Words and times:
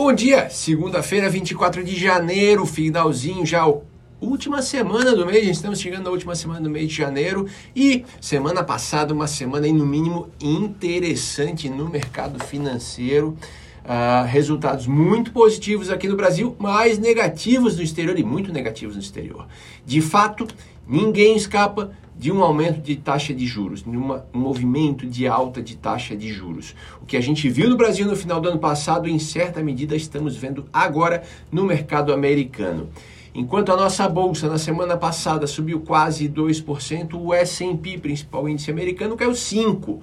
Bom 0.00 0.12
dia, 0.12 0.48
segunda-feira, 0.48 1.28
24 1.28 1.82
de 1.82 1.96
janeiro, 1.96 2.64
finalzinho 2.64 3.44
já 3.44 3.66
última 4.20 4.62
semana 4.62 5.12
do 5.12 5.26
mês, 5.26 5.48
estamos 5.48 5.80
chegando 5.80 6.04
na 6.04 6.10
última 6.10 6.36
semana 6.36 6.60
do 6.60 6.70
mês 6.70 6.88
de 6.88 6.94
janeiro 6.94 7.48
e 7.74 8.04
semana 8.20 8.62
passada 8.62 9.12
uma 9.12 9.26
semana 9.26 9.66
aí, 9.66 9.72
no 9.72 9.84
mínimo 9.84 10.30
interessante 10.40 11.68
no 11.68 11.88
mercado 11.88 12.38
financeiro. 12.44 13.36
Uh, 13.84 14.24
resultados 14.28 14.86
muito 14.86 15.32
positivos 15.32 15.90
aqui 15.90 16.06
no 16.06 16.14
Brasil, 16.14 16.54
mas 16.60 16.96
negativos 16.96 17.76
no 17.76 17.82
exterior 17.82 18.16
e 18.16 18.22
muito 18.22 18.52
negativos 18.52 18.94
no 18.94 19.02
exterior. 19.02 19.48
De 19.84 20.00
fato, 20.00 20.46
ninguém 20.86 21.36
escapa 21.36 21.90
de 22.18 22.32
um 22.32 22.42
aumento 22.42 22.80
de 22.80 22.96
taxa 22.96 23.32
de 23.32 23.46
juros, 23.46 23.82
de 23.82 23.96
uma, 23.96 24.26
um 24.34 24.40
movimento 24.40 25.06
de 25.06 25.28
alta 25.28 25.62
de 25.62 25.76
taxa 25.76 26.16
de 26.16 26.32
juros. 26.32 26.74
O 27.00 27.06
que 27.06 27.16
a 27.16 27.20
gente 27.20 27.48
viu 27.48 27.70
no 27.70 27.76
Brasil 27.76 28.06
no 28.06 28.16
final 28.16 28.40
do 28.40 28.48
ano 28.48 28.58
passado, 28.58 29.08
em 29.08 29.18
certa 29.20 29.62
medida, 29.62 29.94
estamos 29.94 30.36
vendo 30.36 30.66
agora 30.72 31.22
no 31.52 31.64
mercado 31.64 32.12
americano. 32.12 32.88
Enquanto 33.32 33.70
a 33.70 33.76
nossa 33.76 34.08
bolsa 34.08 34.48
na 34.48 34.58
semana 34.58 34.96
passada 34.96 35.46
subiu 35.46 35.80
quase 35.80 36.28
2%, 36.28 37.14
o 37.14 37.32
S&P, 37.32 37.98
principal 37.98 38.48
índice 38.48 38.70
americano, 38.70 39.16
caiu 39.16 39.30
5% 39.30 40.00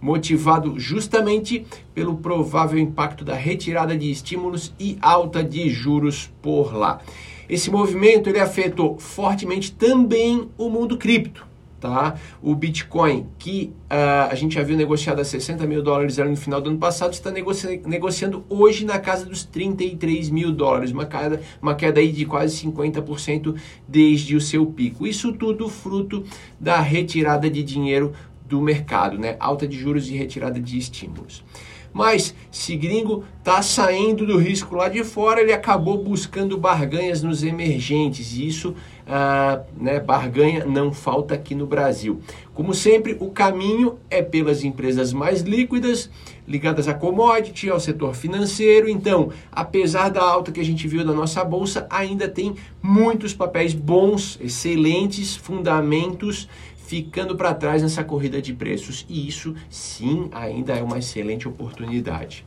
motivado 0.00 0.78
justamente 0.78 1.66
pelo 1.92 2.16
provável 2.18 2.78
impacto 2.78 3.24
da 3.24 3.34
retirada 3.34 3.96
de 3.96 4.10
estímulos 4.10 4.72
e 4.78 4.96
alta 5.02 5.42
de 5.42 5.68
juros 5.68 6.30
por 6.40 6.72
lá. 6.72 7.00
Esse 7.48 7.70
movimento 7.70 8.28
ele 8.28 8.38
afetou 8.38 8.98
fortemente 8.98 9.72
também 9.72 10.48
o 10.56 10.68
mundo 10.68 10.96
cripto. 10.96 11.47
Tá? 11.80 12.16
O 12.42 12.56
Bitcoin, 12.56 13.28
que 13.38 13.72
uh, 13.84 14.30
a 14.30 14.34
gente 14.34 14.56
já 14.56 14.64
viu 14.64 14.76
negociado 14.76 15.20
a 15.20 15.24
60 15.24 15.64
mil 15.64 15.80
dólares 15.80 16.18
no 16.18 16.36
final 16.36 16.60
do 16.60 16.70
ano 16.70 16.78
passado, 16.78 17.12
está 17.12 17.30
negoci 17.30 17.80
negociando 17.86 18.44
hoje 18.48 18.84
na 18.84 18.98
casa 18.98 19.24
dos 19.24 19.44
33 19.44 20.28
mil 20.28 20.50
dólares, 20.50 20.90
uma 20.90 21.06
queda, 21.06 21.40
uma 21.62 21.76
queda 21.76 22.00
aí 22.00 22.10
de 22.10 22.24
quase 22.24 22.66
50% 22.66 23.54
desde 23.86 24.34
o 24.34 24.40
seu 24.40 24.66
pico. 24.66 25.06
Isso 25.06 25.32
tudo 25.32 25.68
fruto 25.68 26.24
da 26.58 26.80
retirada 26.80 27.48
de 27.48 27.62
dinheiro 27.62 28.12
do 28.44 28.60
mercado, 28.60 29.18
né? 29.18 29.36
Alta 29.38 29.68
de 29.68 29.78
juros 29.78 30.08
e 30.08 30.16
retirada 30.16 30.58
de 30.58 30.78
estímulos. 30.78 31.44
Mas 31.92 32.34
se 32.50 32.76
gringo 32.76 33.24
está 33.38 33.62
saindo 33.62 34.26
do 34.26 34.36
risco 34.36 34.74
lá 34.74 34.88
de 34.88 35.02
fora, 35.02 35.40
ele 35.40 35.52
acabou 35.52 36.02
buscando 36.02 36.58
barganhas 36.58 37.22
nos 37.22 37.42
emergentes. 37.42 38.36
E 38.36 38.46
isso, 38.46 38.74
ah, 39.06 39.62
né, 39.76 39.98
barganha 39.98 40.64
não 40.64 40.92
falta 40.92 41.34
aqui 41.34 41.54
no 41.54 41.66
Brasil. 41.66 42.20
Como 42.52 42.74
sempre, 42.74 43.16
o 43.20 43.30
caminho 43.30 43.98
é 44.10 44.22
pelas 44.22 44.64
empresas 44.64 45.12
mais 45.12 45.42
líquidas, 45.42 46.10
ligadas 46.46 46.88
a 46.88 46.94
commodity, 46.94 47.70
ao 47.70 47.80
setor 47.80 48.14
financeiro. 48.14 48.88
Então, 48.88 49.30
apesar 49.50 50.10
da 50.10 50.22
alta 50.22 50.52
que 50.52 50.60
a 50.60 50.64
gente 50.64 50.86
viu 50.86 51.04
na 51.04 51.12
nossa 51.12 51.42
bolsa, 51.42 51.86
ainda 51.88 52.28
tem 52.28 52.54
muitos 52.82 53.32
papéis 53.32 53.72
bons, 53.72 54.38
excelentes, 54.40 55.36
fundamentos 55.36 56.48
ficando 56.88 57.36
para 57.36 57.52
trás 57.52 57.82
nessa 57.82 58.02
corrida 58.02 58.40
de 58.40 58.54
preços. 58.54 59.04
E 59.10 59.28
isso 59.28 59.54
sim 59.68 60.30
ainda 60.32 60.72
é 60.72 60.82
uma 60.82 60.98
excelente 60.98 61.46
oportunidade. 61.46 62.46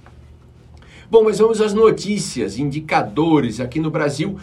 Bom, 1.11 1.23
mas 1.23 1.37
vamos 1.37 1.61
às 1.61 1.75
notícias, 1.75 2.57
indicadores 2.57 3.59
aqui 3.59 3.79
no 3.79 3.91
Brasil. 3.91 4.39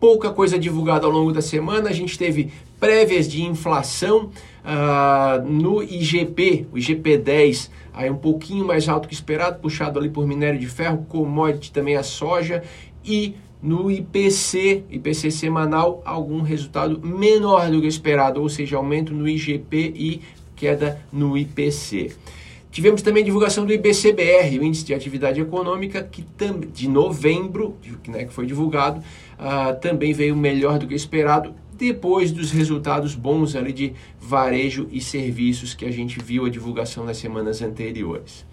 Pouca 0.00 0.30
coisa 0.30 0.58
divulgada 0.58 1.04
ao 1.04 1.12
longo 1.12 1.30
da 1.30 1.42
semana. 1.42 1.90
A 1.90 1.92
gente 1.92 2.16
teve 2.16 2.52
prévias 2.80 3.28
de 3.28 3.42
inflação 3.42 4.30
uh, 4.64 5.46
no 5.46 5.82
IGP, 5.82 6.66
o 6.72 6.78
IGP 6.78 7.18
10, 7.18 7.70
aí 7.92 8.08
um 8.08 8.16
pouquinho 8.16 8.66
mais 8.66 8.88
alto 8.88 9.06
que 9.06 9.14
esperado, 9.14 9.58
puxado 9.60 9.98
ali 9.98 10.08
por 10.08 10.26
minério 10.26 10.58
de 10.58 10.66
ferro, 10.66 11.04
commodity 11.06 11.70
também 11.70 11.96
a 11.96 12.02
soja 12.02 12.62
e 13.04 13.34
no 13.64 13.90
IPC, 13.90 14.84
IPC 14.90 15.30
semanal, 15.30 16.02
algum 16.04 16.42
resultado 16.42 17.00
menor 17.00 17.70
do 17.70 17.80
que 17.80 17.86
esperado, 17.86 18.42
ou 18.42 18.48
seja, 18.50 18.76
aumento 18.76 19.14
no 19.14 19.26
IGP 19.26 19.94
e 19.96 20.20
queda 20.54 21.00
no 21.10 21.34
IPC. 21.34 22.12
Tivemos 22.70 23.00
também 23.00 23.22
a 23.22 23.24
divulgação 23.24 23.64
do 23.64 23.72
IBCBR, 23.72 24.58
o 24.58 24.64
Índice 24.64 24.84
de 24.84 24.92
Atividade 24.92 25.40
Econômica, 25.40 26.02
que 26.02 26.26
de 26.74 26.88
novembro, 26.88 27.74
né, 28.06 28.26
que 28.26 28.34
foi 28.34 28.44
divulgado, 28.44 29.00
uh, 29.00 29.80
também 29.80 30.12
veio 30.12 30.36
melhor 30.36 30.78
do 30.78 30.86
que 30.86 30.94
esperado, 30.94 31.54
depois 31.72 32.30
dos 32.30 32.50
resultados 32.50 33.14
bons 33.14 33.56
ali 33.56 33.72
de 33.72 33.94
varejo 34.20 34.88
e 34.92 35.00
serviços 35.00 35.72
que 35.72 35.86
a 35.86 35.90
gente 35.90 36.22
viu 36.22 36.44
a 36.44 36.50
divulgação 36.50 37.02
nas 37.02 37.16
semanas 37.16 37.62
anteriores. 37.62 38.44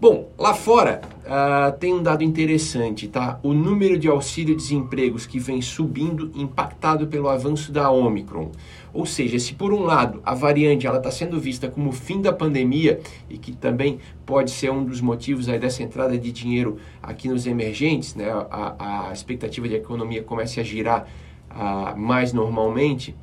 Bom, 0.00 0.30
lá 0.38 0.54
fora 0.54 1.00
uh, 1.24 1.76
tem 1.76 1.92
um 1.92 2.00
dado 2.00 2.22
interessante, 2.22 3.08
tá? 3.08 3.40
O 3.42 3.52
número 3.52 3.98
de 3.98 4.06
auxílio-desempregos 4.06 5.26
que 5.26 5.40
vem 5.40 5.60
subindo, 5.60 6.30
impactado 6.36 7.08
pelo 7.08 7.28
avanço 7.28 7.72
da 7.72 7.90
Omicron. 7.90 8.52
Ou 8.94 9.04
seja, 9.04 9.40
se 9.40 9.54
por 9.54 9.72
um 9.72 9.82
lado 9.82 10.20
a 10.24 10.36
variante 10.36 10.86
ela 10.86 10.98
está 10.98 11.10
sendo 11.10 11.40
vista 11.40 11.68
como 11.68 11.90
o 11.90 11.92
fim 11.92 12.22
da 12.22 12.32
pandemia 12.32 13.00
e 13.28 13.36
que 13.38 13.50
também 13.50 13.98
pode 14.24 14.52
ser 14.52 14.70
um 14.70 14.84
dos 14.84 15.00
motivos 15.00 15.48
aí 15.48 15.58
dessa 15.58 15.82
entrada 15.82 16.16
de 16.16 16.30
dinheiro 16.30 16.78
aqui 17.02 17.26
nos 17.26 17.44
emergentes, 17.44 18.14
né? 18.14 18.30
A, 18.30 19.08
a 19.08 19.12
expectativa 19.12 19.66
de 19.66 19.74
a 19.74 19.78
economia 19.78 20.22
comece 20.22 20.60
a 20.60 20.62
girar 20.62 21.08
uh, 21.50 21.98
mais 21.98 22.32
normalmente. 22.32 23.16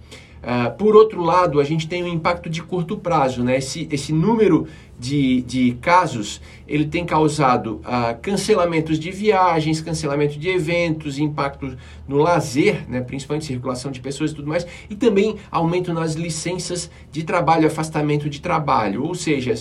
Uh, 0.46 0.78
por 0.78 0.96
outro 0.96 1.24
lado, 1.24 1.60
a 1.60 1.64
gente 1.64 1.88
tem 1.88 2.04
um 2.04 2.08
impacto 2.08 2.52
de 2.52 2.62
curto 2.62 2.96
prazo, 2.96 3.44
né? 3.44 3.58
Esse, 3.58 3.88
esse 3.92 4.14
número 4.14 4.68
de, 4.98 5.42
de 5.42 5.72
casos, 5.82 6.40
ele 6.68 6.86
tem 6.86 7.04
causado 7.04 7.82
uh, 7.84 8.16
cancelamentos 8.22 9.00
de 9.00 9.10
viagens, 9.10 9.82
cancelamento 9.82 10.38
de 10.38 10.48
eventos, 10.50 11.18
impacto 11.18 11.76
no 12.08 12.18
lazer, 12.18 12.88
né? 12.88 13.02
principalmente 13.02 13.46
circulação 13.46 13.92
de 13.92 14.00
pessoas 14.00 14.32
e 14.32 14.36
tudo 14.36 14.48
mais, 14.48 14.66
e 14.90 14.96
também 14.96 15.36
aumento 15.52 15.92
nas 15.94 16.14
licenças 16.14 16.90
de 17.12 17.24
trabalho, 17.24 17.68
afastamento 17.68 18.30
de 18.30 18.40
trabalho, 18.40 19.04
ou 19.04 19.16
seja, 19.16 19.54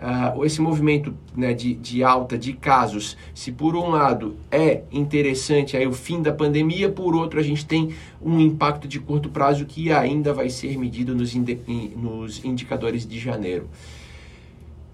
uh, 0.00 0.44
esse 0.44 0.60
movimento 0.60 1.14
né, 1.36 1.52
de, 1.52 1.74
de 1.74 2.02
alta 2.02 2.38
de 2.38 2.52
casos, 2.52 3.16
se 3.34 3.52
por 3.52 3.76
um 3.76 3.90
lado 3.90 4.36
é 4.50 4.82
interessante 4.92 5.76
aí 5.76 5.86
o 5.86 5.92
fim 5.92 6.22
da 6.22 6.32
pandemia, 6.32 6.88
por 6.88 7.14
outro 7.14 7.38
a 7.38 7.42
gente 7.42 7.66
tem 7.66 7.94
um 8.22 8.40
impacto 8.40 8.86
de 8.86 9.00
curto 9.00 9.28
prazo 9.28 9.64
que 9.66 9.92
ainda 9.92 10.32
vai 10.32 10.48
ser 10.48 10.78
medido 10.78 11.14
nos, 11.14 11.34
nos 11.34 12.44
indicadores 12.44 13.06
de 13.06 13.18
janeiro. 13.18 13.68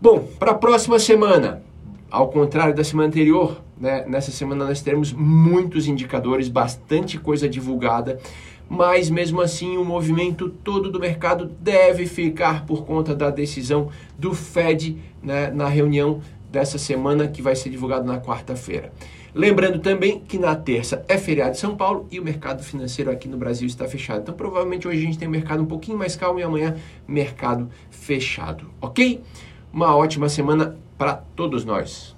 Bom, 0.01 0.29
para 0.39 0.51
a 0.51 0.55
próxima 0.55 0.99
semana, 0.99 1.63
ao 2.15 2.29
contrário 2.29 2.75
da 2.75 2.85
semana 2.85 3.09
anterior, 3.09 3.61
né, 3.77 4.05
nessa 4.07 4.31
semana 4.31 4.65
nós 4.65 4.81
teremos 4.81 5.13
muitos 5.13 5.89
indicadores, 5.89 6.49
bastante 6.49 7.19
coisa 7.19 7.49
divulgada 7.49 8.21
mas 8.67 9.11
mesmo 9.11 9.43
assim 9.43 9.77
o 9.77 9.85
movimento 9.85 10.49
todo 10.49 10.91
do 10.91 10.99
mercado 10.99 11.51
deve 11.61 12.07
ficar 12.07 12.65
por 12.65 12.87
conta 12.87 13.15
da 13.15 13.31
decisão 13.31 13.91
do 14.19 14.33
Fed 14.33 14.97
né, 15.23 15.51
na 15.51 15.69
reunião 15.69 16.23
dessa 16.51 16.79
semana 16.79 17.29
que 17.29 17.43
vai 17.43 17.55
ser 17.55 17.69
divulgado 17.69 18.07
na 18.07 18.19
quarta-feira. 18.19 18.91
Lembrando 19.35 19.81
também 19.81 20.21
que 20.21 20.39
na 20.39 20.55
terça 20.55 21.05
é 21.09 21.19
feriado 21.19 21.51
em 21.51 21.59
São 21.59 21.77
Paulo 21.77 22.07
e 22.11 22.19
o 22.19 22.25
mercado 22.25 22.63
financeiro 22.63 23.11
aqui 23.11 23.29
no 23.29 23.37
Brasil 23.37 23.67
está 23.67 23.87
fechado. 23.87 24.23
Então 24.23 24.35
provavelmente 24.35 24.89
hoje 24.89 24.99
a 24.99 25.03
gente 25.03 25.19
tem 25.19 25.29
um 25.29 25.33
mercado 25.33 25.63
um 25.63 25.67
pouquinho 25.67 25.99
mais 25.99 26.17
calmo 26.17 26.39
e 26.39 26.43
amanhã 26.43 26.77
mercado 27.07 27.69
fechado, 27.91 28.71
ok? 28.81 29.21
Uma 29.73 29.95
ótima 29.95 30.29
semana 30.29 30.77
para 30.97 31.15
todos 31.37 31.65
nós. 31.65 32.17